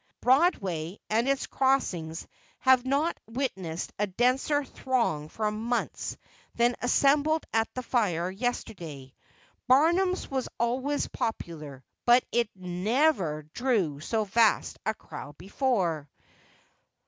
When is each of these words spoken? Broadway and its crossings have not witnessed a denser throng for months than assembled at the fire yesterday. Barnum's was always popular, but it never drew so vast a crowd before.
Broadway 0.19 0.97
and 1.11 1.29
its 1.29 1.45
crossings 1.45 2.25
have 2.61 2.83
not 2.87 3.19
witnessed 3.27 3.93
a 3.99 4.07
denser 4.07 4.63
throng 4.65 5.29
for 5.29 5.51
months 5.51 6.17
than 6.55 6.75
assembled 6.81 7.45
at 7.53 7.71
the 7.75 7.83
fire 7.83 8.31
yesterday. 8.31 9.13
Barnum's 9.67 10.27
was 10.27 10.49
always 10.59 11.07
popular, 11.07 11.83
but 12.07 12.23
it 12.31 12.49
never 12.55 13.43
drew 13.53 13.99
so 13.99 14.23
vast 14.23 14.79
a 14.87 14.95
crowd 14.95 15.37
before. 15.37 16.09